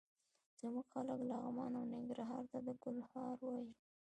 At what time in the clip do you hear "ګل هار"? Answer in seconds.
2.83-3.37